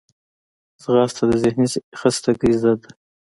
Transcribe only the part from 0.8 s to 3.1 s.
ځغاسته د ذهني خستګي ضد ده